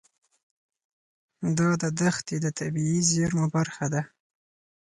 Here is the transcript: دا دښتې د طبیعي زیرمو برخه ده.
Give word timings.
دا 1.57 1.69
دښتې 1.99 2.35
د 2.41 2.47
طبیعي 2.59 2.99
زیرمو 3.11 3.45
برخه 3.55 3.85
ده. 3.93 4.01